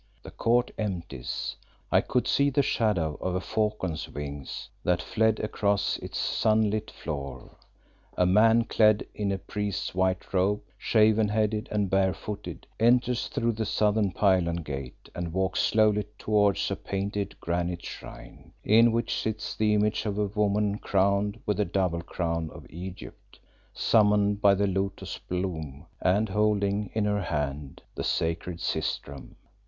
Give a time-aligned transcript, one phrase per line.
[0.23, 1.55] The court empties;
[1.91, 7.51] I could see the shadow of a falcon's wings that fled across its sunlit floor.
[8.17, 13.65] A man clad in a priest's white robe, shaven headed, and barefooted, enters through the
[13.67, 19.75] southern pylon gate and walks slowly towards a painted granite shrine, in which sits the
[19.75, 23.37] image of a woman crowned with the double crown of Egypt,
[23.71, 29.35] surmounted by a lotus bloom, and holding in her hand the sacred sistrum.